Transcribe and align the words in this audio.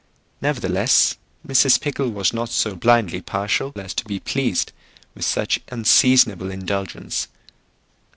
Nevertheless, 0.41 1.17
Mrs. 1.47 1.79
Pickle 1.79 2.09
was 2.09 2.33
not 2.33 2.49
so 2.49 2.75
blindly 2.75 3.21
partial 3.21 3.71
as 3.75 3.93
to 3.93 4.03
be 4.03 4.19
pleased 4.19 4.71
with 5.13 5.25
such 5.25 5.59
unseasonable 5.67 6.49
indulgence. 6.49 7.27